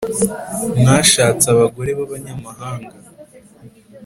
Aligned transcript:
mwashatse 0.79 1.45
abagore 1.53 1.91
b 1.97 1.99
abanyamahanga 2.05 2.95